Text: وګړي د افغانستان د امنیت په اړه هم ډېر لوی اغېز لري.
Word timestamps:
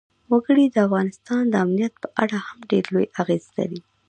وګړي 0.31 0.65
د 0.71 0.75
افغانستان 0.87 1.43
د 1.49 1.55
امنیت 1.65 1.93
په 2.03 2.07
اړه 2.23 2.37
هم 2.47 2.59
ډېر 2.71 2.83
لوی 2.93 3.05
اغېز 3.21 3.45
لري. 3.57 3.79